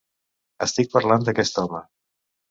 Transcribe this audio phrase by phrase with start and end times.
[0.65, 1.83] Estic parlant d'aquest home.